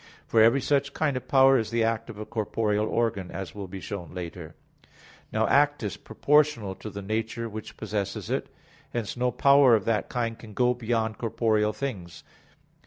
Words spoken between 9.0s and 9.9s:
no power of